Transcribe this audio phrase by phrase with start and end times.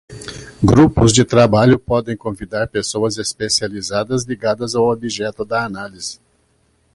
[0.63, 6.19] Grupos de trabalho podem convidar pessoas especializadas ligadas ao objeto da análise.